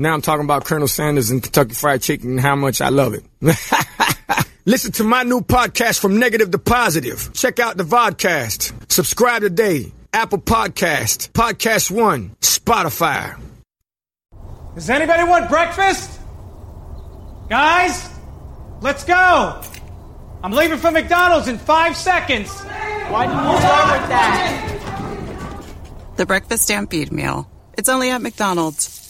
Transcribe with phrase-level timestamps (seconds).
[0.00, 3.12] Now I'm talking about Colonel Sanders and Kentucky Fried Chicken and how much I love
[3.12, 3.22] it.
[4.64, 7.30] Listen to my new podcast from negative to positive.
[7.34, 8.90] Check out the vodcast.
[8.90, 9.92] Subscribe today.
[10.14, 13.38] Apple Podcast, Podcast One, Spotify.
[14.74, 16.18] Does anybody want breakfast?
[17.50, 18.08] Guys,
[18.80, 19.60] let's go.
[20.42, 22.48] I'm leaving for McDonald's in five seconds.
[22.48, 25.62] Why didn't you start with that?
[26.16, 27.50] The Breakfast Stampede Meal.
[27.76, 29.09] It's only at McDonald's,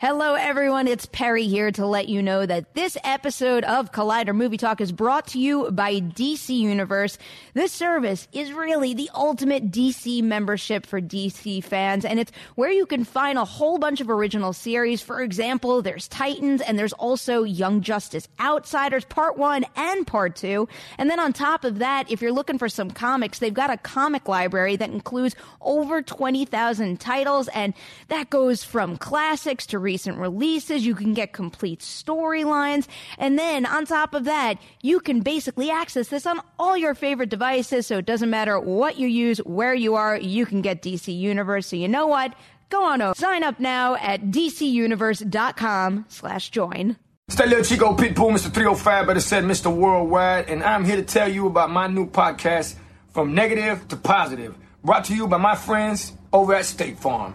[0.00, 0.86] Hello, everyone.
[0.86, 4.92] It's Perri here to let you know that this episode of Collider Movie Talk is
[4.92, 7.18] brought to you by DC Universe.
[7.52, 12.86] This service is really the ultimate DC membership for DC fans, and it's where you
[12.86, 15.02] can find a whole bunch of original series.
[15.02, 20.68] For example, there's Titans, and there's also Young Justice Outsiders Part 1 and Part 2.
[20.98, 23.76] And then on top of that, if you're looking for some comics, they've got a
[23.76, 27.74] comic library that includes over 20,000 titles, and
[28.06, 30.84] that goes from classics to recent releases.
[30.84, 32.86] You can get complete storylines.
[33.16, 37.30] And then on top of that, you can basically access this on all your favorite
[37.30, 37.86] devices.
[37.86, 41.68] So it doesn't matter what you use, where you are, you can get DC Universe.
[41.68, 42.34] So you know what?
[42.68, 43.14] Go on over.
[43.14, 46.96] Sign up now at dcuniverse.com slash join.
[47.28, 48.52] It's that little Chico Pitbull, Mr.
[48.52, 49.74] 305, but it said Mr.
[49.74, 52.74] Worldwide, and I'm here to tell you about my new podcast,
[53.12, 54.54] From Negative to Positive,
[54.84, 57.34] brought to you by my friends over at State Farm.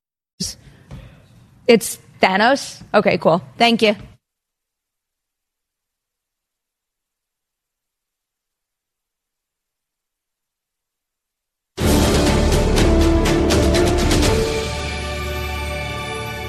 [1.67, 2.81] It's Thanos?
[2.93, 3.41] Okay, cool.
[3.57, 3.95] Thank you.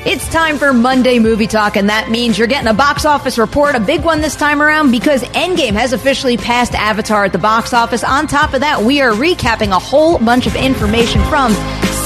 [0.05, 3.77] It's time for Monday Movie Talk, and that means you're getting a box office report,
[3.77, 7.73] a big one this time around, because Endgame has officially passed Avatar at the box
[7.73, 8.03] office.
[8.03, 11.53] On top of that, we are recapping a whole bunch of information from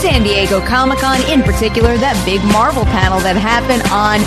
[0.02, 4.20] San Diego Comic Con, in particular, that big Marvel panel that happened on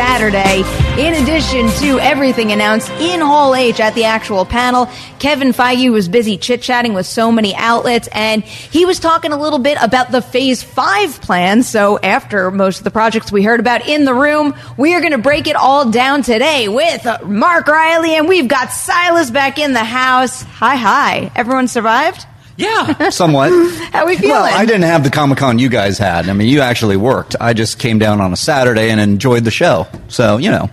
[0.00, 0.62] Saturday.
[0.98, 4.88] In addition to everything announced in Hall H at the actual panel,
[5.18, 9.36] Kevin Feige was busy chit chatting with so many outlets and he was talking a
[9.36, 11.62] little bit about the phase five plan.
[11.62, 15.12] So after most of the projects we heard about in the room, we are going
[15.12, 19.74] to break it all down today with Mark Reilly and we've got Silas back in
[19.74, 20.40] the house.
[20.40, 21.30] Hi, hi.
[21.36, 22.24] Everyone survived?
[22.60, 23.50] Yeah, somewhat.
[23.92, 24.32] How we feeling?
[24.32, 26.28] Well, I didn't have the Comic Con you guys had.
[26.28, 27.36] I mean, you actually worked.
[27.40, 29.86] I just came down on a Saturday and enjoyed the show.
[30.08, 30.70] So, you know,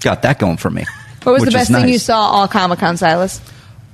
[0.00, 0.84] got that going for me.
[1.22, 3.40] What was the which is best thing you saw all Comic Con, Silas?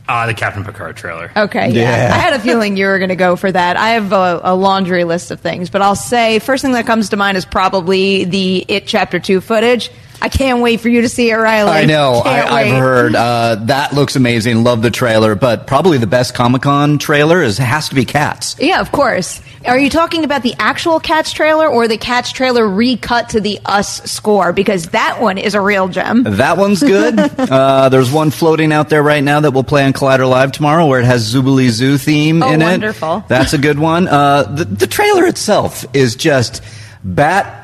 [0.08, 1.30] Uh, the Captain Picard trailer.
[1.36, 2.08] Okay, yeah.
[2.08, 2.14] Yeah.
[2.14, 3.76] I had a feeling you were going to go for that.
[3.76, 7.10] I have a, a laundry list of things, but I'll say first thing that comes
[7.10, 9.90] to mind is probably the It Chapter 2 footage.
[10.22, 11.70] I can't wait for you to see it, Reilly.
[11.70, 12.14] I know.
[12.24, 14.62] I, I've heard uh, that looks amazing.
[14.64, 18.56] Love the trailer, but probably the best Comic Con trailer is has to be Cats.
[18.58, 19.40] Yeah, of course.
[19.66, 23.60] Are you talking about the actual Cats trailer or the Cats trailer recut to the
[23.66, 24.52] Us score?
[24.52, 26.22] Because that one is a real gem.
[26.24, 27.18] That one's good.
[27.38, 30.86] uh, there's one floating out there right now that will play on Collider Live tomorrow,
[30.86, 32.64] where it has Zoobilee Zoo theme Oh, in it.
[32.64, 33.24] wonderful.
[33.28, 34.08] That's a good one.
[34.08, 36.62] Uh, the, the trailer itself is just
[37.04, 37.59] bat.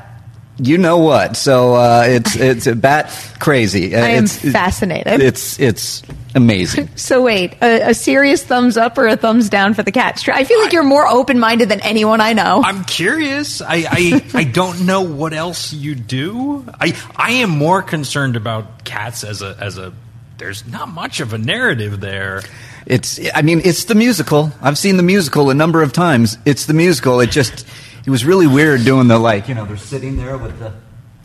[0.59, 1.37] You know what?
[1.37, 3.95] So uh, it's it's bat crazy.
[3.95, 5.21] Uh, I am it's, fascinated.
[5.21, 6.03] It's it's
[6.35, 6.91] amazing.
[6.97, 10.23] So wait, a, a serious thumbs up or a thumbs down for the Cats?
[10.23, 12.63] tra- I feel like you're more open minded than anyone I know.
[12.65, 13.61] I'm curious.
[13.61, 16.65] I, I I don't know what else you do.
[16.81, 19.93] I I am more concerned about cats as a as a.
[20.39, 22.43] There's not much of a narrative there.
[22.87, 24.53] It's I mean it's the musical.
[24.63, 26.39] I've seen the musical a number of times.
[26.45, 27.21] It's the musical.
[27.21, 27.67] It just
[28.07, 30.73] it was really weird doing the like you know they're sitting there with the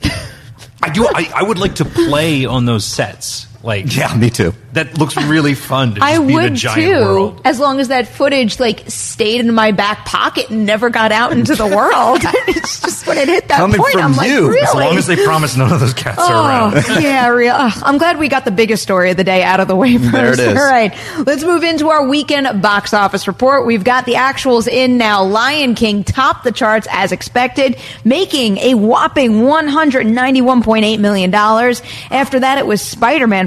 [0.83, 1.07] I do.
[1.07, 3.48] I, I would like to play on those sets.
[3.63, 4.54] Like yeah me too.
[4.74, 7.42] that looks really fun to just I be in a would giant too, world.
[7.46, 11.31] as long as that footage like stayed in my back pocket and never got out
[11.31, 12.19] into the world.
[12.48, 14.48] it's just when it hit that Coming point, from I'm like, you.
[14.50, 14.62] really?
[14.62, 16.74] As long as they promise none of those cats are around.
[16.78, 17.54] Oh, yeah, real.
[17.56, 20.12] I'm glad we got the biggest story of the day out of the way first.
[20.12, 20.57] There it is.
[20.57, 20.96] All right,
[21.28, 23.66] let's move into our weekend box office report.
[23.66, 25.24] We've got the actuals in now.
[25.24, 31.81] Lion King topped the charts as expected, making a whopping 191.8 million dollars.
[32.10, 32.81] After that, it was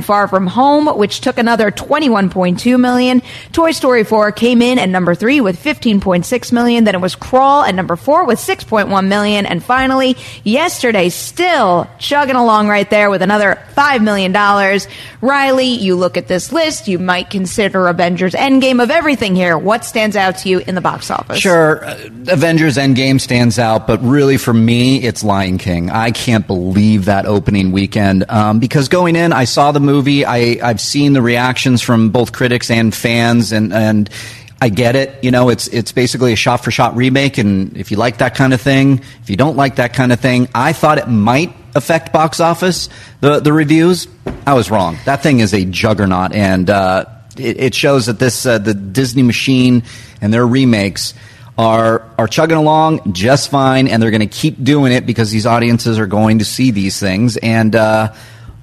[0.05, 3.23] Far From Home, which took another 21.2 million.
[3.53, 6.85] Toy Story 4 came in at number three with 15.6 million.
[6.85, 12.37] Then it was Crawl at number four with 6.1 million, and finally, yesterday, still chugging
[12.37, 14.33] along right there with another $5 million.
[15.21, 19.57] Reilly, you look at this list, you might consider Avengers Endgame of everything here.
[19.57, 21.39] What stands out to you in the box office?
[21.39, 21.95] Sure, uh,
[22.29, 25.91] Avengers Endgame stands out, but really for me, it's Lion King.
[25.91, 29.94] I can't believe that opening weekend um, because going in, I saw the movie.
[30.03, 34.11] I, I've seen the reactions from both critics and fans, and and
[34.61, 35.23] I get it.
[35.23, 38.35] You know, it's it's basically a shot for shot remake, and if you like that
[38.35, 41.55] kind of thing, if you don't like that kind of thing, I thought it might
[41.75, 42.89] affect box office.
[43.21, 44.09] The the reviews,
[44.47, 44.97] I was wrong.
[45.05, 47.07] That thing is a juggernaut, and uh,
[47.37, 49.83] it, it shows that this uh, the Disney machine
[50.21, 51.15] and their remakes
[51.57, 55.47] are are chugging along just fine, and they're going to keep doing it because these
[55.47, 57.37] audiences are going to see these things.
[57.37, 58.13] And uh,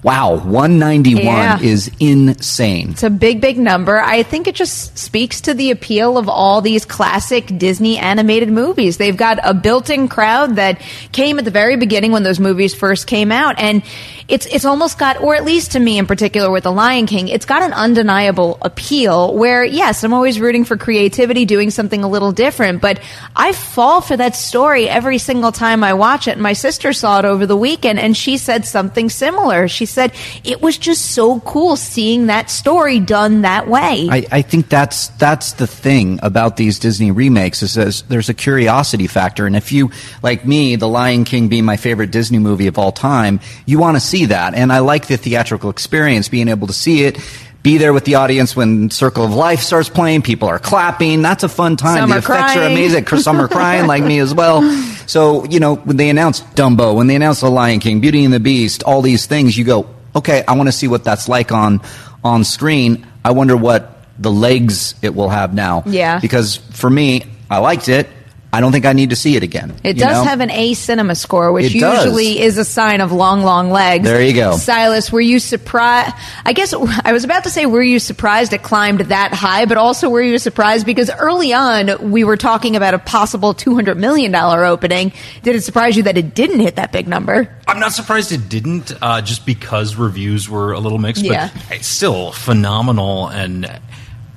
[0.04, 1.60] wow, one ninety one Yeah.
[1.60, 2.92] is insane.
[2.92, 4.00] It's a big, big number.
[4.00, 8.98] I think it just speaks to the appeal of all these classic Disney animated movies.
[8.98, 10.82] They've got a built-in crowd that
[11.12, 13.84] came at the very beginning when those movies first came out, and
[14.28, 17.28] it's it's almost got, or at least to me in particular with The Lion King,
[17.28, 19.36] it's got an undeniable appeal.
[19.36, 23.00] Where yes, I'm always rooting for creativity, doing something a little different, but
[23.36, 26.38] I fall for that story every single time I watch it.
[26.40, 29.68] My sister saw it over the weekend, and she said something similar.
[29.68, 34.08] She said it was just so cool seeing that story done that way.
[34.10, 38.34] I, I think that's that's the thing about these Disney remakes is there's, there's a
[38.34, 39.92] curiosity factor, and if you
[40.24, 43.98] like me, The Lion King being my favorite Disney movie of all time, you want
[43.98, 47.18] to see that, and I like the theatrical experience, being able to see it.
[47.64, 50.24] Be there with the audience when Circle of Life starts playing.
[50.24, 51.22] People are clapping.
[51.22, 52.00] That's a fun time.
[52.00, 53.06] Some the are effects are amazing.
[53.06, 54.62] Some are crying like me as well.
[55.12, 58.34] So, you know, when they announced Dumbo, when they announced The Lion King, Beauty and
[58.34, 61.52] the Beast, all these things, you go, okay, I want to see what that's like
[61.52, 61.82] on
[62.24, 63.06] on screen.
[63.26, 65.84] I wonder what the legs it will have now.
[65.86, 66.20] Yeah.
[66.20, 68.08] Because for me, I liked it.
[68.54, 69.74] I don't think I need to see it again.
[69.84, 70.24] It does know?
[70.30, 72.04] have an A cinema score, which It does.
[72.06, 74.04] usually is a sign of long, long legs.
[74.04, 74.58] There you go.
[74.58, 76.14] Silas, were you surprised?
[76.46, 79.64] I guess I was about to say, were you surprised it climbed that high?
[79.66, 83.74] But also, were you surprised because early on we were talking about a possible two
[83.74, 85.14] hundred million dollar opening?
[85.44, 87.48] Did it surprise you that it didn't hit that big number?
[87.68, 91.24] I'm not surprised it didn't, uh, just because reviews were a little mixed.
[91.24, 91.52] Yeah.
[91.70, 93.80] But still phenomenal, and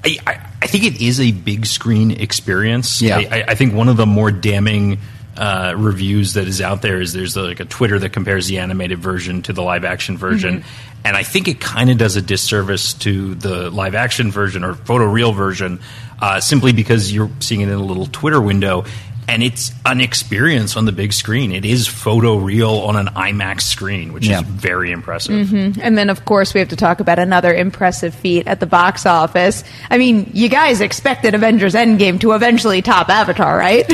[0.05, 3.01] I, I, I think it is a big screen experience.
[3.03, 3.19] Yeah.
[3.19, 4.99] I, I- think one of the more damning
[5.37, 8.99] uh, reviews that is out there is there's like a Twitter that compares the animated
[8.99, 10.65] version to the live action version,
[11.05, 14.75] and I think it kind of does a disservice to the live action version or
[14.75, 15.81] photoreal version,
[16.21, 18.85] uh, simply because you're seeing it in a little Twitter window.
[19.26, 21.50] And it's an experience on the big screen.
[21.52, 24.40] It is photo real on an IMAX screen, which Yeah.
[24.40, 25.49] is very impressive.
[25.49, 25.81] Mm-hmm.
[25.81, 29.07] And then, of course, we have to talk about another impressive feat at the box
[29.07, 29.64] office.
[29.90, 33.90] I mean, you guys expected Avengers Endgame to eventually top Avatar, right?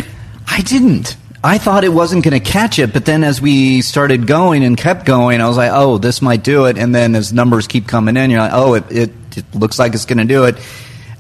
[0.49, 1.16] I didn't.
[1.42, 4.76] I thought it wasn't going to catch it, but then as we started going and
[4.76, 7.87] kept going, I was like, "Oh, this might do it." And then as numbers keep
[7.88, 10.56] coming in, you're like, "Oh, it it, it looks like it's going to do it."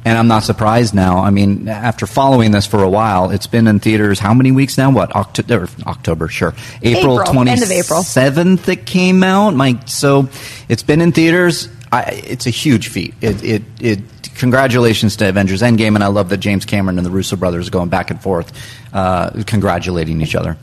[0.02, 1.18] And I'm not surprised now.
[1.18, 4.78] I mean, after following this for a while, it's been in theaters how many weeks
[4.78, 4.90] now?
[4.90, 5.68] What October?
[5.86, 6.54] October, sure.
[6.82, 8.02] April April, twenty end of April.
[8.02, 8.68] seventh.
[8.68, 9.54] It came out.
[9.54, 10.28] My so
[10.68, 11.68] it's been in theaters.
[11.92, 13.14] I, it's a huge feat.
[13.20, 14.00] It, it it
[14.36, 17.72] congratulations to Avengers Endgame, and I love that James Cameron and the Russo brothers are
[17.72, 18.52] going back and forth,
[18.94, 20.56] uh, congratulating each other.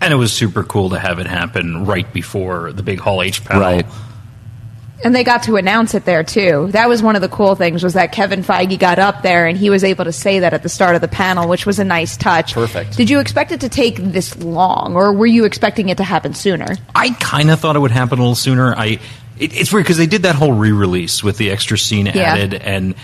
[0.00, 3.44] And it was super cool to have it happen right before the big Hall H
[3.44, 3.60] panel.
[3.60, 3.86] Right.
[5.04, 6.68] And they got to announce it there too.
[6.72, 9.56] That was one of the cool things was that Kevin Feige got up there and
[9.56, 11.84] he was able to say that at the start of the panel, which was a
[11.84, 12.54] nice touch.
[12.54, 12.96] Perfect.
[12.96, 16.34] Did you expect it to take this long, or were you expecting it to happen
[16.34, 16.76] sooner?
[16.96, 18.74] I kind of thought it would happen a little sooner.
[18.74, 18.98] I
[19.38, 22.34] it, it's weird because they did that whole re-release with the extra scene Yeah.
[22.34, 22.96] added, and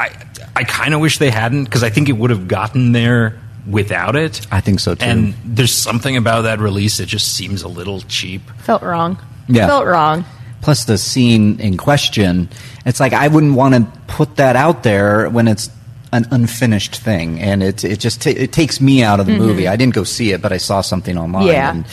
[0.00, 0.10] I
[0.56, 4.16] I kind of wish they hadn't because I think it would have gotten there without
[4.16, 4.44] it.
[4.50, 5.04] I think so too.
[5.04, 8.42] And there's something about that release that just seems a little cheap.
[8.62, 9.16] Felt wrong.
[9.46, 9.68] Yeah.
[9.68, 10.24] Felt wrong.
[10.62, 12.48] Plus the scene in question,
[12.84, 15.70] it's like I wouldn't want to put that out there when it's
[16.12, 19.68] an unfinished thing, and it it just ta- it takes me out of the movie.
[19.68, 21.44] I didn't go see it, but I saw something online.
[21.44, 21.52] Mm-hmm.
[21.52, 21.70] Yeah.
[21.70, 21.84] and,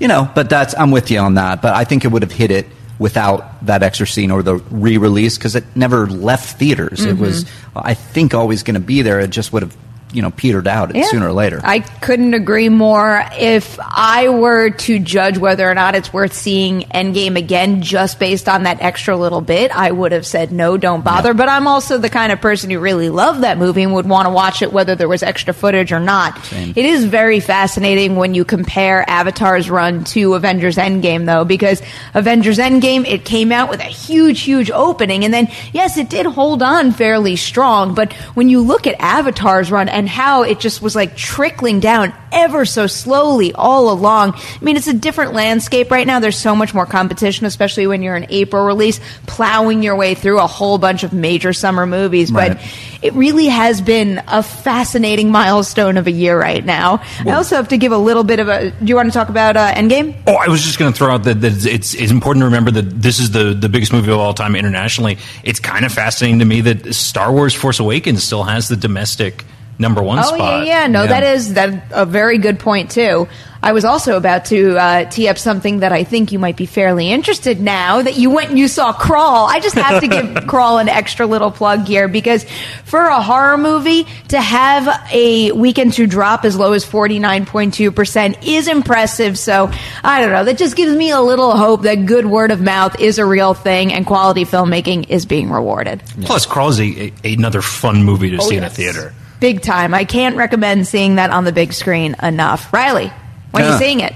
[0.00, 0.28] you know.
[0.34, 1.62] But that's I'm with you on that.
[1.62, 2.66] But I think it would have hit it
[2.98, 7.04] without that extra scene or the re-release because it never left theaters.
[7.04, 7.78] It was Mm-hmm.
[7.78, 9.20] I think always going to be there.
[9.20, 9.76] It just would have
[10.12, 11.04] you know petered out Yeah.
[11.06, 11.60] sooner or later.
[11.64, 13.22] I couldn't agree more.
[13.38, 18.48] If I were to judge whether or not it's worth seeing Endgame again just based
[18.48, 21.34] on that extra little bit, I would have said no, don't bother.
[21.34, 24.26] But I'm also the kind of person who really loved that movie and would want
[24.26, 26.38] to watch it whether there was extra footage or not.
[26.52, 31.82] It is very fascinating when you compare Avatar's run to Avengers Endgame, though, because
[32.14, 35.24] Avengers Endgame, it came out with a huge, huge opening.
[35.24, 37.94] And then, yes, it did hold on fairly strong.
[37.94, 42.12] But when you look at Avatar's run and how it just was like trickling down
[42.30, 46.20] ever so slowly all along, I mean, it's a different landscape right now.
[46.20, 50.38] There's so much more competition, especially when you're an April release, plowing your way through
[50.40, 52.30] a whole bunch of major summer movies.
[52.30, 52.58] Right.
[52.58, 57.02] But it really has been a fascinating milestone of a year right now.
[57.20, 58.72] I also have to give a little bit of a.
[58.72, 60.14] Do you want to talk about uh, Endgame?
[60.26, 62.70] Oh, I was just going to throw out that, that it's, it's important to remember
[62.72, 65.16] that this is the, the biggest movie of all time internationally.
[65.42, 69.46] It's kind of fascinating to me that Star Wars Force Awakens still has the domestic
[69.78, 70.66] number one Oh spot.
[70.66, 70.86] yeah, yeah.
[70.88, 73.28] No, that is that a very good point too.
[73.62, 76.66] I was also about to uh, tee up something that I think you might be
[76.66, 79.46] fairly interested now that you went and you saw Crawl.
[79.46, 82.44] I just have to give Crawl an extra little plug here because
[82.84, 88.68] for a horror movie to have a weekend to drop as low as 49.2% is
[88.68, 89.38] impressive.
[89.38, 89.70] So
[90.04, 90.44] I don't know.
[90.44, 93.54] That just gives me a little hope that good word of mouth is a real
[93.54, 96.02] thing and quality filmmaking is being rewarded.
[96.22, 99.12] Plus, Crawl is a, a, another fun movie to Oh, see in a theater.
[99.40, 99.94] Big time.
[99.94, 102.72] I can't recommend seeing that on the big screen enough.
[102.72, 103.12] Reilly,
[103.50, 104.14] when are you seeing it?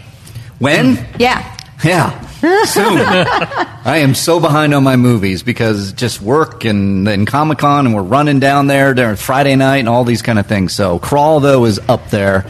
[0.59, 1.57] when Yeah.
[1.85, 2.27] Yeah.
[2.67, 2.99] Soon.
[2.99, 7.95] I am so behind on my movies because just work and then Comic Con and
[7.95, 10.73] we're running down there during Friday night and all these kind of things.
[10.73, 12.47] So Crawl though is up there.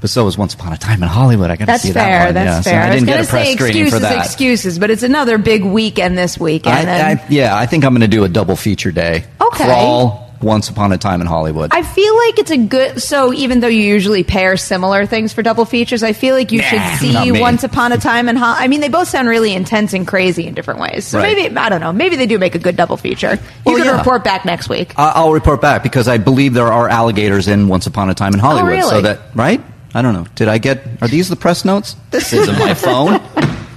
[0.00, 1.50] But so is Once Upon a Time in Hollywood.
[1.50, 2.02] I got to see fair.
[2.02, 2.34] that one.
[2.34, 2.80] That's yeah, so fair.
[2.80, 4.24] I was didn't going get to a press say excuses, for that.
[4.24, 6.74] excuses, but it's another big weekend this weekend.
[6.74, 9.26] I, and I, yeah, I think I'm going to do a double feature day.
[9.38, 9.64] Okay.
[9.66, 11.70] Crawl, Once Upon a Time in Hollywood.
[11.72, 13.02] I feel like it's a good.
[13.02, 16.60] So even though you usually pair similar things for double features, I feel like you
[16.62, 17.40] Nah, should see.
[17.40, 18.62] Once Upon a Time in Hollywood.
[18.62, 21.04] I mean, they both sound really intense and crazy in different ways.
[21.04, 21.36] So Right.
[21.36, 21.92] maybe I don't know.
[21.92, 23.32] Maybe they do make a good double feature.
[23.34, 23.98] You Well, can yeah.
[23.98, 24.94] report back next week.
[24.96, 28.32] I- I'll report back because I believe there are alligators in Once Upon a Time
[28.34, 28.72] in oh, Hollywood.
[28.72, 28.90] Oh, really?
[28.90, 29.60] So that right?
[29.94, 30.24] I don't know.
[30.36, 30.86] Did I get?
[31.02, 31.96] Are these the press notes?
[32.12, 33.20] This isn't my phone.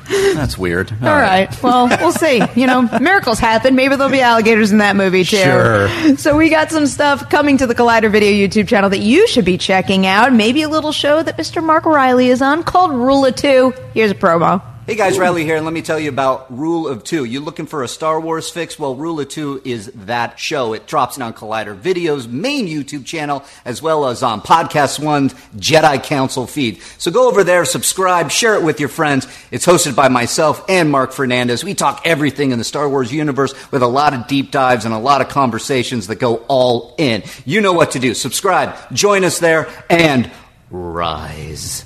[0.09, 0.91] That's weird.
[0.91, 1.49] All right.
[1.63, 2.41] Well, we'll see.
[2.55, 3.75] You know, miracles happen.
[3.75, 5.37] Maybe there'll be alligators in that movie too.
[5.37, 6.17] Sure.
[6.17, 9.45] So we got some stuff coming to the Collider Video YouTube channel that you should
[9.45, 10.33] be checking out.
[10.33, 11.63] Maybe a little show that Mr.
[11.63, 13.73] Mark O'Reilly is on called Rule of Two.
[13.93, 14.61] Here's a promo.
[14.85, 17.23] Hey guys, Reilly here, and let me tell you about Rule of Two.
[17.23, 18.77] You looking for a Star Wars fix?
[18.77, 20.73] Well, Rule of Two is that show.
[20.73, 26.03] It drops on Collider Video's main YouTube channel, as well as on Podcast One's Jedi
[26.03, 26.81] Council feed.
[26.97, 29.25] So go over there, subscribe, share it with your friends.
[29.51, 31.63] It's hosted by myself and Mark Fernandez.
[31.63, 34.93] We talk everything in the Star Wars universe with a lot of deep dives and
[34.93, 37.23] a lot of conversations that go all in.
[37.45, 38.13] You know what to do.
[38.13, 40.29] Subscribe, join us there, and
[40.69, 41.85] rise.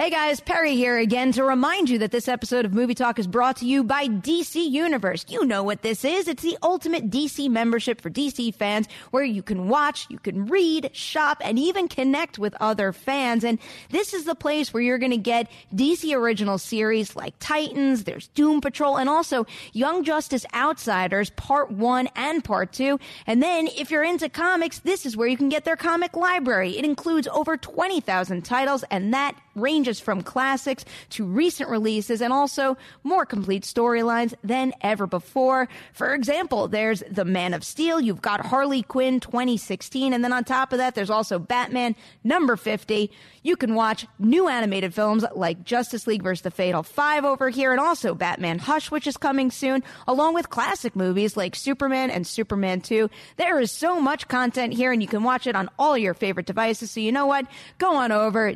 [0.00, 3.26] Hey guys, Perri here again to remind you that this episode of Movie Talk is
[3.26, 5.26] brought to you by DC Universe.
[5.28, 6.26] You know what this is.
[6.26, 10.88] It's the ultimate DC membership for DC fans where you can watch, you can read,
[10.96, 13.44] shop, and even connect with other fans.
[13.44, 13.58] And
[13.90, 18.28] this is the place where you're going to get DC original series like Titans, there's
[18.28, 22.98] Doom Patrol, and also Young Justice Outsiders Part 1 and Part 2.
[23.26, 26.78] And then if you're into comics, this is where you can get their comic library.
[26.78, 32.76] It includes over 20,000 titles and that ranges from classics to recent releases and also
[33.02, 35.68] more complete storylines than ever before.
[35.92, 40.44] For example, there's The Man of Steel, you've got Harley Quinn 2016, and then on
[40.44, 43.10] top of that, there's also Batman number 50.
[43.42, 46.42] You can watch new animated films like Justice League vs.
[46.42, 50.50] the Fatal Five over here, and also Batman Hush, which is coming soon, along with
[50.50, 53.08] classic movies like Superman and Superman 2.
[53.36, 56.46] There is so much content here, and you can watch it on all your favorite
[56.46, 56.90] devices.
[56.90, 57.46] So you know what?
[57.78, 58.52] Go on over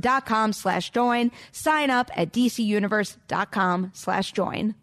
[0.00, 1.30] dcuniverse.com slash join.
[1.52, 4.74] Sign up at dcuniverse.com slash join.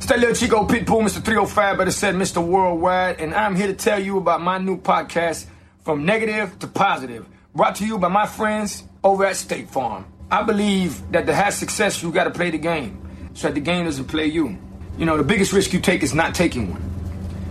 [0.00, 1.22] That Chico Pitbull, Mr.
[1.22, 2.44] 305, better said Mr.
[2.44, 5.46] Worldwide, and I'm here to tell you about my new podcast,
[5.84, 10.06] From Negative to Positive, brought to you by my friends over at State Farm.
[10.30, 13.60] I believe that to have success, you got to play the game, so that the
[13.60, 14.58] game doesn't play you.
[14.96, 16.82] You know, the biggest risk you take is not taking one.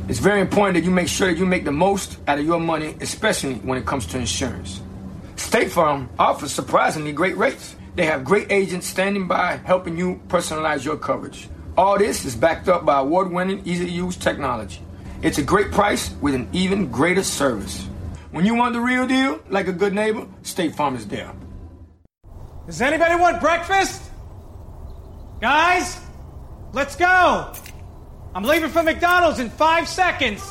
[0.07, 2.59] It's very important that you make sure that you make the most out of your
[2.59, 4.81] money, especially when it comes to insurance.
[5.49, 7.75] State Farm offers surprisingly great rates.
[7.95, 11.49] They have great agents standing by helping you personalize your coverage.
[11.75, 14.79] All this is backed up by award winning, easy to use technology.
[15.23, 17.87] It's a great price with an even greater service.
[18.29, 21.33] When you want the real deal, like a good neighbor, State Farm is there.
[22.67, 24.03] Does anybody want breakfast?
[25.41, 25.99] Guys,
[26.73, 27.51] let's go.
[28.35, 30.41] I'm leaving for McDonald's in five seconds.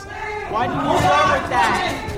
[0.50, 2.17] Why did you start with that?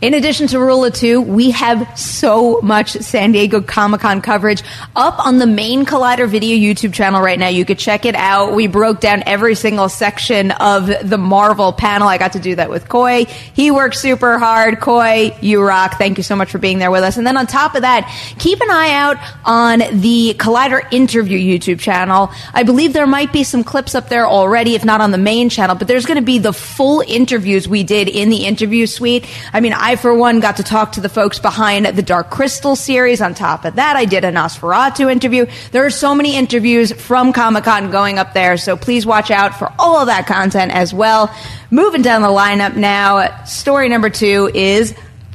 [0.00, 4.62] In addition to Rule of Two, we have so much San Diego Comic Con coverage
[4.96, 7.48] up on the main Collider Video YouTube channel right now.
[7.48, 8.54] You could check it out.
[8.54, 12.08] We broke down every single section of the Marvel panel.
[12.08, 13.24] I got to do that with Coy.
[13.24, 14.80] He worked super hard.
[14.80, 15.96] Coy, you rock.
[15.96, 17.16] Thank you so much for being there with us.
[17.16, 18.06] And then on top of that,
[18.38, 22.30] keep an eye out on the Collider Interview YouTube channel.
[22.52, 25.48] I believe there might be some clips up there already, if not on the main
[25.48, 29.26] channel, but there's going to be the full interviews we did in the interview suite.
[29.52, 32.74] I mean, I, for one, got to talk to the folks behind the Dark Crystal
[32.74, 33.20] series.
[33.20, 35.44] On top of that, I did a Nosferatu interview.
[35.72, 39.58] There are so many interviews from Comic Con going up there, so please watch out
[39.58, 41.30] for all of that content as well.
[41.70, 44.94] Moving down the lineup now, story number two is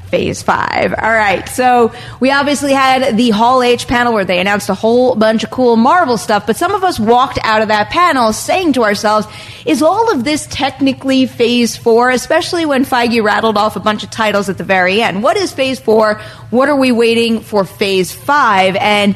[0.09, 0.93] Phase 5.
[0.97, 1.47] All right.
[1.47, 5.51] So we obviously had the Hall H panel where they announced a whole bunch of
[5.51, 9.27] cool Marvel stuff, but some of us walked out of that panel saying to ourselves,
[9.65, 14.09] is all of this technically Phase 4, especially when Feige rattled off a bunch of
[14.09, 15.21] titles at the very end?
[15.21, 16.15] What is Phase 4?
[16.49, 18.75] What are we waiting for Phase 5?
[18.77, 19.15] And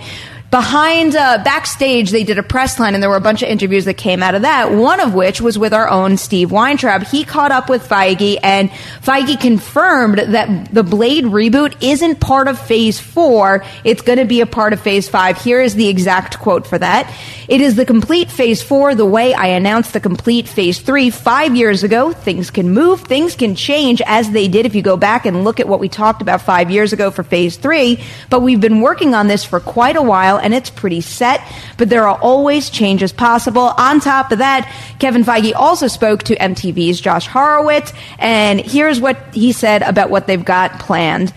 [0.53, 3.85] behind uh, backstage they did a press line and there were a bunch of interviews
[3.85, 7.01] that came out of that one of which was with our own steve weintraub.
[7.01, 8.69] He caught up with feige and
[9.01, 13.65] feige confirmed that the blade reboot isn't part of phase four.
[13.83, 15.41] It's going to be a part of phase five.
[15.41, 17.11] Here is the exact quote for that.
[17.47, 21.09] It is the complete phase four the way i announced the complete phase three.
[21.09, 24.97] Five years ago things can move things can change as they did if you go
[24.97, 28.03] back and look at what we talked about five years ago for phase three.
[28.29, 31.41] But we've been working on this for quite a while and it's pretty set,
[31.77, 33.73] but there are always changes possible.
[33.77, 39.17] On top of that, Kevin Feige also spoke to MTV's Josh Horowitz, and here's what
[39.33, 41.33] he said about what they've got planned.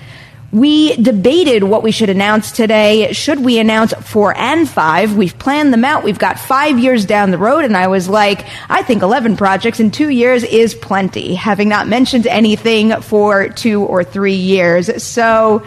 [0.52, 3.12] We debated what we should announce today.
[3.12, 5.16] Should we announce four and five?
[5.16, 6.04] We've planned them out.
[6.04, 7.64] We've got five years down the road.
[7.64, 11.88] And I was like, I think 11 projects in two years is plenty, having not
[11.88, 15.02] mentioned anything for two or three years.
[15.02, 15.62] So,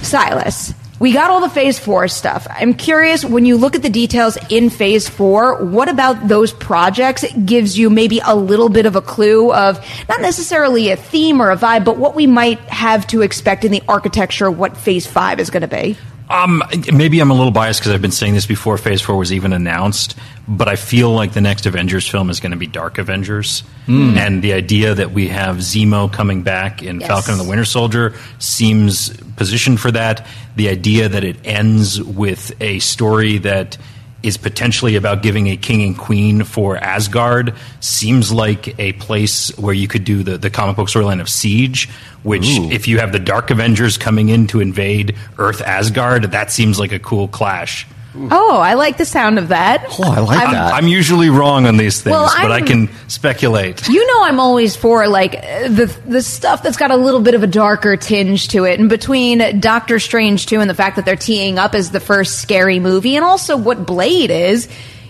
[0.00, 2.46] Silas, We got all the phase four stuff.
[2.50, 7.24] I'm curious when you look at the details in phase four, what about those projects
[7.46, 11.50] gives you maybe a little bit of a clue of not necessarily a theme or
[11.52, 15.06] a vibe, but what we might have to expect in the architecture of what phase
[15.06, 15.96] five is going to be?
[16.28, 19.32] Um, maybe I'm a little biased because I've been saying this before Phase Four was
[19.32, 20.14] even announced,
[20.46, 24.16] but I feel like the next Avengers film is going to be Dark Avengers, Hmm.
[24.16, 27.08] and the idea that we have Zemo coming back in Yes.
[27.08, 30.24] Falcon and the Winter Soldier seems positioned for that.
[30.60, 33.78] The idea that it ends with a story that
[34.22, 39.72] is potentially about giving a king and queen for Asgard seems like a place where
[39.72, 41.88] you could do the, the comic book storyline of Siege,
[42.24, 42.70] which, Ooh.
[42.70, 46.92] if you have the Dark Avengers coming in to invade Earth Asgard, that seems like
[46.92, 47.86] a cool clash.
[48.14, 49.84] Oh, I like the sound of that.
[49.98, 50.74] Oh, I like I'm- that.
[50.74, 53.88] I'm usually wrong on these things, Well, but I I'm- can speculate.
[53.88, 57.34] You know, I'm always for like uh, the the stuff that's got a little bit
[57.34, 58.80] of a darker tinge to it.
[58.80, 62.40] And between Doctor Strange 2 and the fact that they're teeing up as the first
[62.40, 64.68] scary movie, and also what Blade is,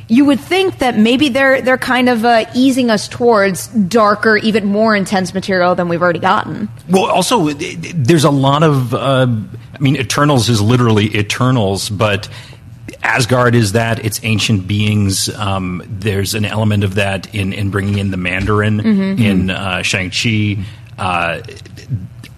[0.08, 4.66] you would think that maybe they're they're kind of uh, easing us towards darker, even
[4.66, 6.68] more intense material than we've already gotten.
[6.90, 8.92] Well, also, it- it- there's a lot of.
[8.92, 9.26] Uh,
[9.74, 12.28] I mean, Eternals is literally Eternals, but
[13.02, 14.04] Asgard is that.
[14.04, 15.28] It's ancient beings.
[15.34, 19.22] Um, there's an element of that in, in bringing in the Mandarin Mm-hmm.
[19.22, 20.62] in uh, Shang-Chi.
[20.98, 21.40] Uh,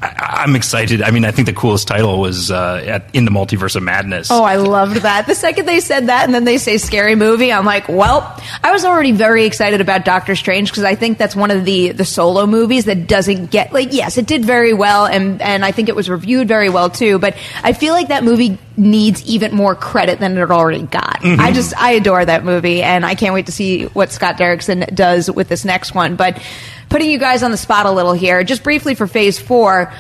[0.03, 1.03] I, I'm excited.
[1.03, 4.31] I mean, I think the coolest title was uh, at, in the Multiverse of Madness.
[4.31, 5.27] Oh, I loved that.
[5.27, 8.73] The second they said that and then they say scary movie, I'm like, well, I
[8.73, 12.05] was already very excited about Doctor Strange because I think that's one of the the
[12.05, 15.89] solo movies that doesn't get like yes, it did very well and and I think
[15.89, 19.75] it was reviewed very well too, but I feel like that movie needs even more
[19.75, 21.21] credit than it already got.
[21.25, 24.95] I just I adore that movie and I can't wait to see what Scott Derrickson
[24.95, 26.43] does with this next one, but
[26.93, 29.93] putting you guys on the spot a little here, just briefly for phase 4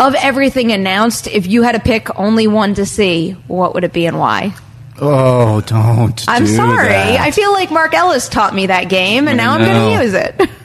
[0.00, 3.92] of everything announced, if you had to pick only one to see, what would it
[3.92, 4.52] be and why?
[5.00, 6.28] oh, don't.
[6.28, 6.88] I'm do sorry.
[6.88, 7.20] that.
[7.20, 10.12] I feel like Mark Ellis taught me that game, and now I'm going to use
[10.12, 10.50] it.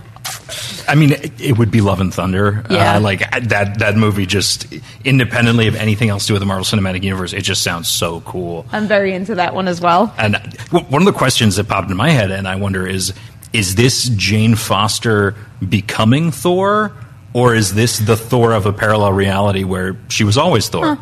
[0.88, 2.64] I mean, it, it would be Love and Thunder.
[2.70, 2.96] Yeah.
[2.96, 4.68] Uh, like that that movie just
[5.04, 8.22] independently of anything else to do with the Marvel Cinematic Universe, it just sounds so
[8.22, 8.66] cool.
[8.72, 10.14] I'm very into that one as well.
[10.18, 10.34] And
[10.72, 13.14] w- one of the questions that popped in my head, and I wonder, is
[13.56, 15.36] is this Jane Foster
[15.68, 16.92] becoming Thor,
[17.34, 20.98] or is this the Thor of a parallel reality where she was always Thor?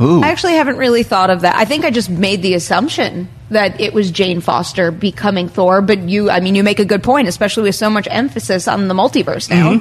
[0.00, 0.22] Ooh.
[0.22, 1.56] I actually haven't really thought of that.
[1.56, 5.98] I think I just made the assumption that it was Jane Foster becoming Thor, but
[6.00, 8.94] you, I mean, you make a good point, especially with so much emphasis on the
[8.94, 9.80] multiverse now.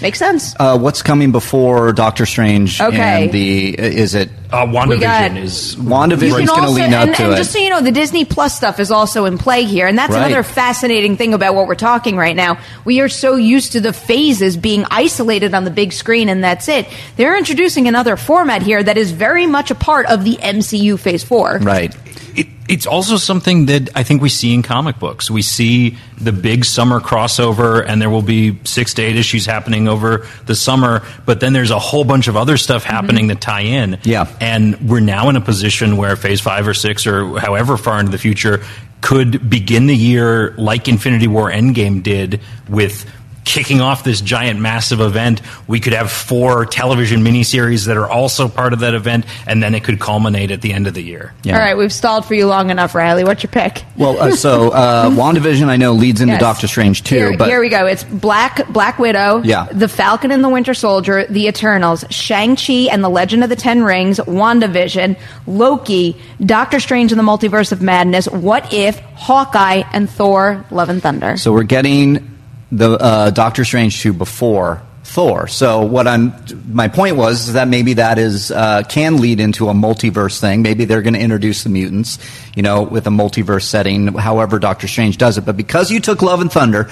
[0.00, 0.54] Makes sense.
[0.58, 2.80] uh, what's coming before Doctor Strange?
[2.80, 3.24] Okay.
[3.24, 6.94] And the is it Uh, WandaVision got- is WandaVision's You can going to also- lean
[6.94, 7.36] up and, to and it?
[7.36, 10.12] just so you know, the Disney Plus stuff is also in play here, and that's
[10.14, 10.26] Right.
[10.26, 12.58] another fascinating thing about what we're talking right now.
[12.84, 16.68] We are so used to the phases being isolated on the big screen, and that's
[16.68, 16.86] it.
[17.16, 21.22] They're introducing another format here that is very much a part of the MCU Phase
[21.24, 21.58] Four.
[21.62, 21.94] right.
[22.36, 25.28] It, it's also something that I think we see in comic books.
[25.28, 29.88] We see the big summer crossover, and there will be six to eight issues happening
[29.88, 31.02] over the summer.
[31.26, 32.92] But then there's a whole bunch of other stuff mm-hmm.
[32.92, 33.98] happening that tie in.
[34.04, 34.32] Yeah.
[34.40, 38.12] and we're now in a position where Phase Five or Six or however far into
[38.12, 38.62] the future
[39.00, 43.10] could begin the year like Infinity War Endgame did with.
[43.44, 48.48] Kicking off this giant, massive event, we could have four television miniseries that are also
[48.48, 51.32] part of that event, and then it could culminate at the end of the year.
[51.42, 51.54] Yeah.
[51.54, 53.24] All right, we've stalled for you long enough, Reilly.
[53.24, 53.82] What's your pick?
[53.96, 56.40] Well, uh, so uh, WandaVision, I know leads into Yes.
[56.40, 57.86] Doctor Strange too, Here, but here we go.
[57.86, 59.66] It's Black Black Widow, Yeah.
[59.72, 63.56] The Falcon and the Winter Soldier, The Eternals, Shang Chi and the Legend of the
[63.56, 70.08] Ten Rings, WandaVision, Loki, Doctor Strange and the Multiverse of Madness, What If, Hawkeye, and
[70.08, 71.36] Thor: Love and Thunder.
[71.36, 72.38] So we're getting
[72.72, 75.48] the uh, Doctor Strange two before Thor.
[75.48, 76.32] So what I'm
[76.68, 80.62] my point was is that maybe that is uh, can lead into a multiverse thing.
[80.62, 82.18] Maybe they're going to introduce the mutants,
[82.54, 84.08] you know, with a multiverse setting.
[84.08, 85.44] However, Doctor Strange does it.
[85.44, 86.88] But because you took Love and Thunder.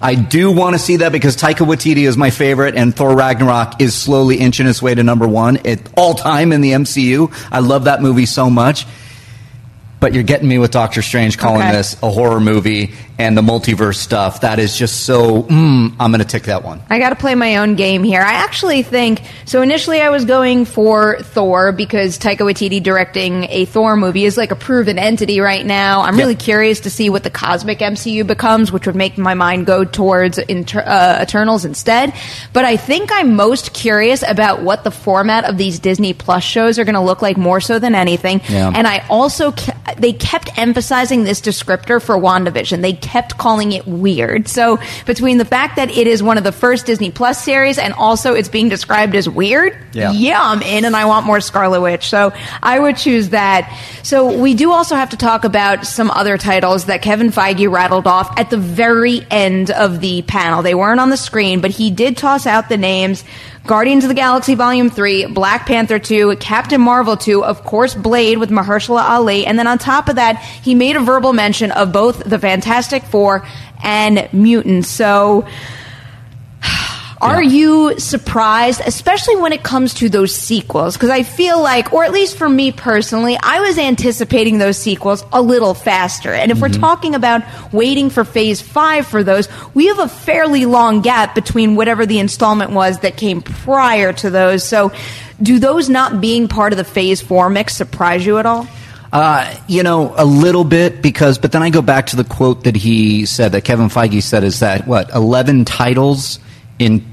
[0.00, 3.80] I do want to see that because Taika Waititi is my favorite, and Thor Ragnarok
[3.80, 7.32] is slowly inching its way to number one at all time in the MCU.
[7.50, 8.86] I love that movie so much.
[9.98, 11.72] But you're getting me with Doctor Strange calling Okay.
[11.72, 14.42] this a horror movie and the multiverse stuff.
[14.42, 15.42] That is just so.
[15.42, 16.80] Mm, I'm going to tick that one.
[16.88, 18.20] I got to play my own game here.
[18.22, 19.60] I actually think so.
[19.60, 24.52] Initially, I was going for Thor because Taika Waititi directing a Thor movie is like
[24.52, 26.02] a proven entity right now.
[26.02, 29.66] I'm really curious to see what the cosmic MCU becomes, which would make my mind
[29.66, 32.14] go towards inter- uh, Eternals instead.
[32.52, 36.78] But I think I'm most curious about what the format of these Disney Plus shows
[36.78, 38.40] are going to look like more so than anything.
[38.48, 38.70] Yeah.
[38.72, 42.80] And I also ke- they kept emphasizing this descriptor for WandaVision.
[42.80, 44.48] They kept calling it weird.
[44.48, 47.94] So between the fact that it is one of the first Disney Plus series and
[47.94, 50.12] also it's being described as weird, Yeah.
[50.12, 52.08] yeah, I'm in and I want more Scarlet Witch.
[52.08, 53.74] So I would choose that.
[54.02, 58.06] So we do also have to talk about some other titles that Kevin Feige rattled
[58.06, 60.62] off at the very end of the panel.
[60.62, 63.24] They weren't on the screen, but he did toss out the names.
[63.66, 68.38] Guardians of the Galaxy Volume 3, Black Panther 2, Captain Marvel 2, of course, Blade
[68.38, 71.92] with Mahershala Ali, and then on top of that, he made a verbal mention of
[71.92, 73.46] both the Fantastic Four
[73.82, 74.88] and Mutants.
[74.88, 75.46] So,
[77.20, 80.96] are you surprised, especially when it comes to those sequels?
[80.96, 85.24] Because I feel like, or at least for me personally, I was anticipating those sequels
[85.32, 86.32] a little faster.
[86.32, 90.64] And if we're talking about waiting for phase five for those, we have a fairly
[90.64, 94.62] long gap between whatever the installment was that came prior to those.
[94.62, 94.92] So,
[95.40, 98.66] do those not being part of the phase four mix surprise you at all?
[99.12, 102.64] Uh, you know, a little bit because, but then I go back to the quote
[102.64, 106.40] that he said that Kevin Feige said is that what eleven titles
[106.78, 107.04] in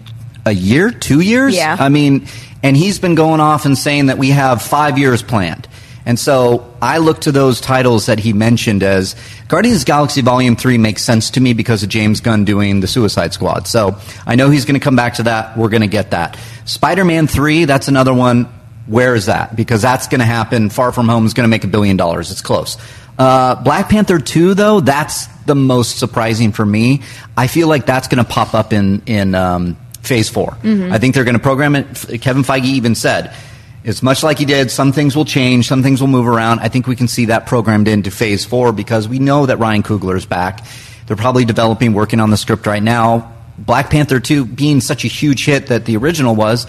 [0.45, 1.55] a year, two years?
[1.55, 1.75] Yeah.
[1.79, 2.27] I mean,
[2.63, 5.67] and he's been going off and saying that we have five years planned.
[6.05, 9.15] And so I look to those titles that he mentioned as
[9.47, 12.79] Guardians of the Galaxy Volume 3 makes sense to me because of James Gunn doing
[12.79, 13.67] the Suicide Squad.
[13.67, 15.57] So I know he's going to come back to that.
[15.57, 16.37] We're going to get that.
[16.65, 18.47] Spider Man 3, that's another one.
[18.85, 19.55] Where is that?
[19.55, 20.69] Because that's going to happen.
[20.69, 22.29] Far From Home is going to make a billion dollars.
[22.29, 22.77] It's close.
[23.17, 27.01] Uh, Black Panther 2, though, that's the most surprising for me.
[27.37, 30.57] I feel like that's going to pop up in, in um, Phase 4.
[30.91, 31.85] I think they're going to program it.
[32.21, 33.35] Kevin Feige even said,
[33.83, 34.71] it's much like he did.
[34.71, 36.59] Some things will change, some things will move around.
[36.59, 39.83] I think we can see that programmed into Phase 4 because we know that Ryan
[39.83, 40.65] Coogler is back.
[41.05, 43.31] They're probably developing, working on the script right now.
[43.59, 46.65] Black Panther 2 being such a huge hit that the original was,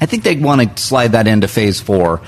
[0.00, 2.20] I think they'd want to slide that into Phase 4.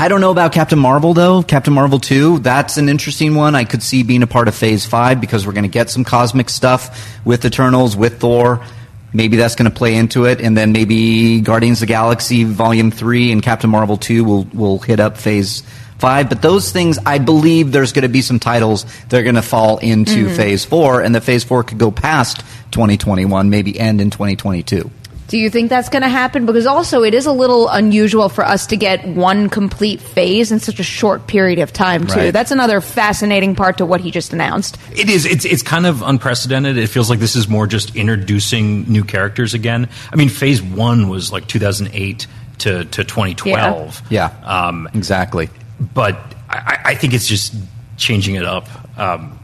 [0.00, 1.42] I don't know about Captain Marvel though.
[1.42, 3.54] Captain Marvel 2, that's an interesting one.
[3.54, 6.04] I could see being a part of Phase 5 because we're going to get some
[6.04, 8.64] cosmic stuff with Eternals, with Thor.
[9.12, 12.90] Maybe that's going to play into it, and then maybe Guardians of the Galaxy Volume
[12.90, 15.64] 3 and Captain Marvel 2 will, will hit up Phase
[15.98, 16.30] 5.
[16.30, 19.42] But those things, I believe there's going to be some titles that are going to
[19.42, 20.34] fall into mm-hmm.
[20.34, 24.90] Phase 4, and the Phase 4 could go past 2021, maybe end in 2022.
[25.30, 26.44] Do you think that's going to happen?
[26.44, 30.58] Because also, it is a little unusual for us to get one complete phase in
[30.60, 32.14] such a short period of time, too.
[32.18, 32.32] Right.
[32.32, 34.76] That's another fascinating part to what he just announced.
[34.92, 35.24] It is.
[35.26, 36.76] It's it's kind of unprecedented.
[36.76, 39.88] It feels like this is more just introducing new characters again.
[40.12, 42.26] I mean, Phase One was like 2008
[42.58, 44.02] to to 2012.
[44.10, 45.48] Yeah, Um, exactly.
[45.94, 47.54] but I, I think it's just
[47.96, 48.68] changing it up.
[48.98, 49.38] Um,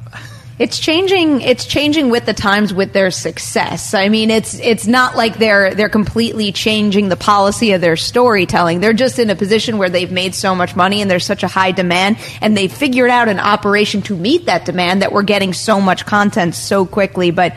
[0.59, 1.42] It's changing.
[1.42, 3.92] It's changing with the times with their success.
[3.92, 8.81] I mean, it's it's not like they're they're completely changing the policy of their storytelling.
[8.81, 11.49] They're just in a position where they've made so much money and there's such a
[11.49, 15.53] high demand, and they've figured out an operation to meet that demand that we're getting
[15.53, 17.31] so much content so quickly.
[17.33, 17.55] But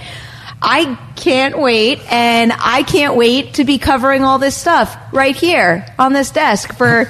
[0.62, 5.86] I can't wait, and I can't wait to be covering all this stuff right here
[5.98, 7.10] on this desk for.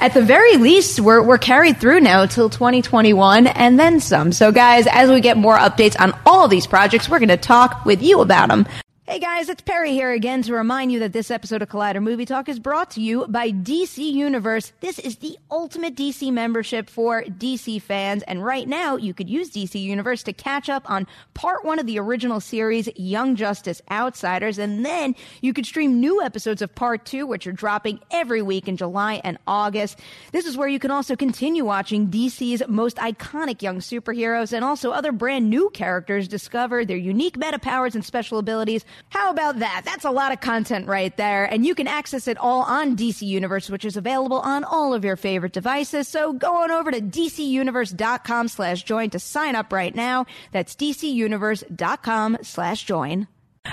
[0.00, 4.32] At the very least, we're, we're carried through now till 2021 and then some.
[4.32, 7.84] So, guys, as we get more updates on all these projects, we're going to talk
[7.84, 8.66] with you about them.
[9.10, 12.24] Hey guys, it's Perri here again to remind you that this episode of Collider Movie
[12.24, 14.72] Talk is brought to you by DC Universe.
[14.78, 19.50] This is the ultimate DC membership for DC fans, and right now you could use
[19.50, 24.58] DC Universe to catch up on part one of the original series, Young Justice Outsiders,
[24.58, 28.68] and then you could stream new episodes of part two, which are dropping every week
[28.68, 29.98] in July and August.
[30.30, 34.92] This is where you can also continue watching DC's most iconic young superheroes and also
[34.92, 38.84] other brand new characters discover their unique meta powers and special abilities.
[39.08, 39.82] How about that?
[39.84, 43.22] That's a lot of content right there, and you can access it all on DC
[43.22, 46.06] Universe, which is available on all of your favorite devices.
[46.06, 50.26] So go on over to dcuniverse.com slash join to sign up right now.
[50.52, 53.26] That's dcuniverse.com slash join.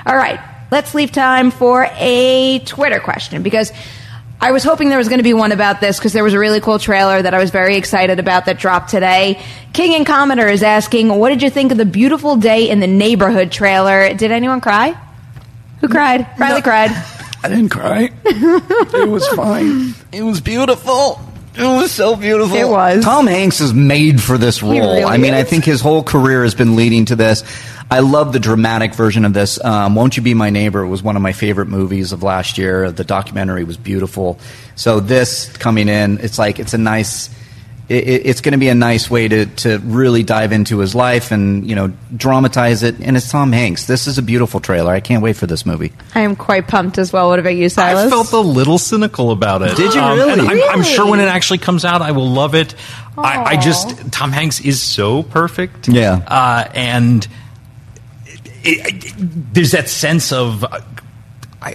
[0.06, 0.40] All right,
[0.72, 3.72] let's leave time for a Twitter question because
[4.40, 6.40] I was hoping there was going to be one about this because there was a
[6.40, 9.42] really cool trailer that I was very excited about that dropped today.
[9.74, 12.88] King and Commenter is asking, What did you think of the beautiful day in the
[12.88, 14.14] neighborhood trailer?
[14.14, 14.96] Did anyone cry?
[15.82, 16.28] Who cried?
[16.40, 16.92] Reilly cried.
[17.44, 18.10] I didn't cry.
[18.26, 19.94] it was fine.
[20.12, 21.22] It was beautiful.
[21.56, 22.56] It was so beautiful.
[22.56, 23.04] It was.
[23.04, 24.74] Tom Hanks is made for this role.
[24.74, 27.44] really I mean, I think his whole career has been leading to this.
[27.90, 29.64] I love the dramatic version of this.
[29.64, 32.92] Um, Won't You Be My Neighbor was one of my favorite movies of last year.
[32.92, 34.40] The documentary was beautiful.
[34.76, 37.30] So this coming in, it's like it's a nice
[37.90, 41.32] it, it's going to be a nice way to, to really dive into his life
[41.32, 43.00] and you know dramatize it.
[43.00, 43.88] And it's Tom Hanks.
[43.88, 44.92] This is a beautiful trailer.
[44.92, 45.94] I can't wait for this movie.
[46.16, 47.30] I am quite pumped as well.
[47.30, 48.06] What about you, Silas?
[48.06, 49.78] I felt a little cynical about it.
[49.78, 50.48] Did you Um, really?
[50.48, 52.76] I'm, I'm sure when it actually comes out, I will love it.
[53.18, 55.88] I, I just Tom Hanks is so perfect.
[55.88, 56.22] Yeah.
[56.28, 57.28] uh, and
[58.64, 59.14] it, it,
[59.54, 60.64] there's that sense of.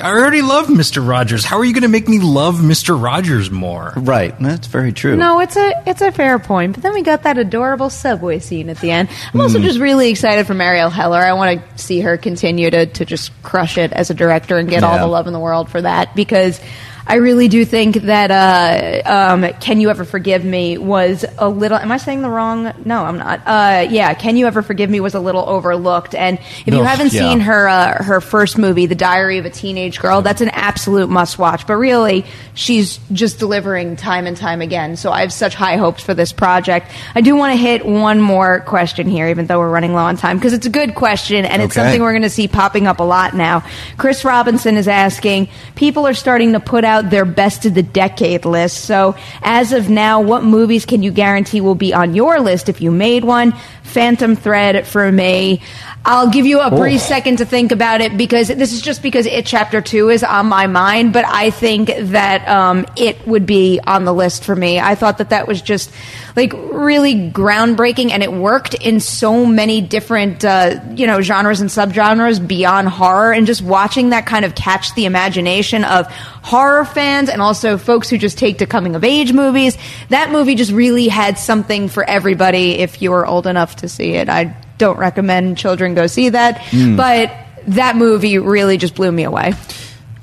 [0.00, 1.06] I I already love Mr.
[1.06, 1.44] Rogers.
[1.44, 3.00] How are you going to make me love Mr.
[3.00, 3.92] Rogers more?
[3.96, 4.34] Right.
[4.40, 5.16] That's very true.
[5.16, 6.74] No, it's a it's a fair point.
[6.74, 9.08] But then we got that adorable subway scene at the end.
[9.34, 9.64] I'm also Hmm.
[9.64, 11.18] just really excited for Marielle Heller.
[11.18, 14.68] I want to see her continue to to just crush it as a director and
[14.68, 16.60] get all the love in the world for that because.
[17.06, 21.76] I really do think that uh, um, "Can You Ever Forgive Me" was a little.
[21.76, 22.72] Am I saying the wrong?
[22.84, 23.40] No, I'm not.
[23.44, 26.14] Uh, yeah, "Can You Ever Forgive Me" was a little overlooked.
[26.14, 27.20] And if you haven't yeah.
[27.20, 31.08] seen her uh, her first movie, "The Diary of a Teenage Girl," that's an absolute
[31.08, 31.66] must watch.
[31.66, 34.96] But really, she's just delivering time and time again.
[34.96, 36.90] So I have such high hopes for this project.
[37.16, 40.16] I do want to hit one more question here, even though we're running low on
[40.16, 43.00] time, because it's a good question and it's something we're going to see popping up
[43.00, 43.64] a lot now.
[43.96, 48.44] Chris Robinson is asking: People are starting to put out their best of the decade
[48.44, 48.84] list.
[48.84, 52.82] So as of now, what movies can you guarantee will be on your list if
[52.82, 53.54] you made one?
[53.82, 55.62] Phantom Thread for me.
[56.04, 59.24] I'll give you a brief second to think about it because this is just because
[59.26, 63.78] it chapter two is on my mind, but I think that um, it would be
[63.86, 64.80] on the list for me.
[64.80, 65.92] I thought that that was just
[66.34, 71.70] like really groundbreaking and it worked in so many different, uh, you know, genres and
[71.70, 76.06] subgenres beyond horror and just watching that kind of catch the imagination of
[76.42, 79.78] horror fans and also folks who just take to coming of age movies.
[80.08, 84.14] That movie just really had something for everybody if you were old enough to see
[84.14, 84.28] it.
[84.28, 86.60] I don't recommend children go see that,
[86.96, 87.32] but
[87.68, 89.54] that movie really just blew me away.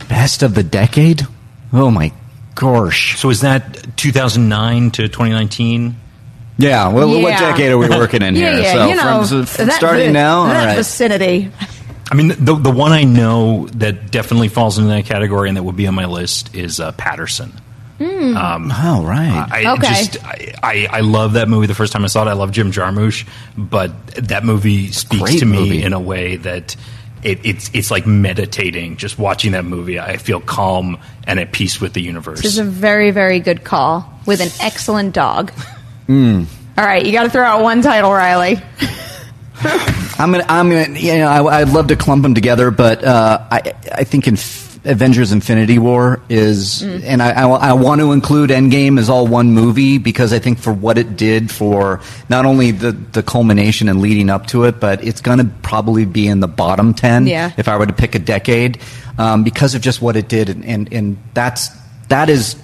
[0.10, 1.26] Best of the decade?
[1.72, 2.12] Oh my
[2.56, 3.17] gosh.
[3.17, 5.95] So is that 2009 to 2019?
[6.58, 6.89] Yeah.
[6.89, 8.62] Well, what decade are we working in yeah, here?
[8.63, 10.76] yeah, so you know, from, from that- starting now, that right.
[10.76, 11.50] vicinity.
[12.12, 15.63] I mean, the the one I know that definitely falls into that category and that
[15.63, 17.54] would be on my list is uh, Paterson.
[17.99, 19.47] Um, oh right.
[19.51, 19.88] I Okay.
[19.88, 22.29] just I, I, I love that movie the first time I saw it.
[22.29, 25.83] I love Jim Jarmusch, but that movie speaks Great to me movie.
[25.83, 26.75] in a way that
[27.23, 28.95] it, it's it's like meditating.
[28.95, 32.41] Just watching that movie, I feel calm and at peace with the universe.
[32.41, 35.51] This is a very, very good call with an excellent dog.
[36.07, 36.45] Hmm.
[36.75, 38.59] All right, you got to throw out one title, Reilly.
[40.17, 43.45] I'm gonna, I'm gonna, you know, I, I'd love to clump them together, but uh,
[43.51, 44.35] I, I think in
[44.85, 49.51] Avengers: Infinity War is, and I, I, I want to include Endgame as all one
[49.51, 54.01] movie because I think for what it did for not only the the culmination and
[54.01, 57.27] leading up to it, but it's gonna probably be in the bottom ten.
[57.27, 57.51] Yeah.
[57.57, 58.79] If I were to pick a decade,
[59.17, 61.69] um, because of just what it did, and, and and that's
[62.07, 62.55] that is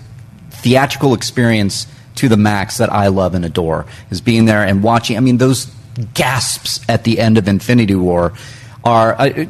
[0.51, 5.17] theatrical experience to the max that I love and adore is being there and watching.
[5.17, 5.71] I mean, those
[6.13, 8.34] gasps at the end of Infinity War
[8.84, 9.45] are uh,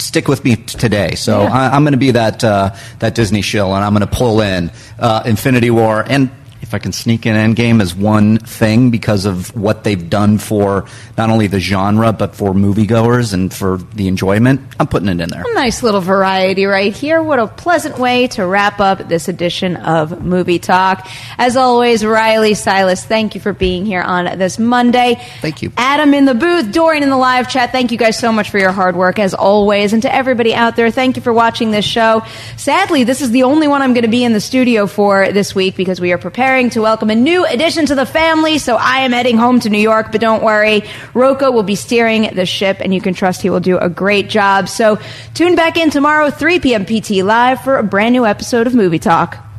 [0.00, 1.14] stick with me today.
[1.14, 1.52] So Yeah.
[1.52, 4.40] I, I'm going to be that uh, that Disney shill, and I'm going to pull
[4.40, 6.30] in uh, Infinity War and.
[6.70, 10.86] If I can sneak in Endgame as one thing because of what they've done for
[11.18, 15.30] not only the genre but for moviegoers and for the enjoyment, I'm putting it in
[15.30, 15.42] there.
[15.44, 17.24] A nice little variety right here.
[17.24, 21.08] What a pleasant way to wrap up this edition of Movie Talk.
[21.38, 25.20] As always, Reilly Silas, thank you for being here on this Monday.
[25.40, 25.72] Thank you.
[25.76, 27.72] Adam in the booth, Dorian in the live chat.
[27.72, 29.92] Thank you guys so much for your hard work as always.
[29.92, 32.22] And to everybody out there, thank you for watching this show.
[32.56, 35.52] Sadly, this is the only one I'm going to be in the studio for this
[35.52, 36.18] week because we are
[36.60, 38.58] preparing to welcome a new addition to the family.
[38.58, 40.82] So I am heading home to New York, but don't worry.
[41.14, 44.28] Rocco will be steering the ship and you can trust he will do a great
[44.28, 44.68] job.
[44.68, 44.98] So
[45.32, 46.84] tune back in tomorrow, 3 p.m.
[46.84, 49.49] PT Live for a brand new episode of Movie Talk.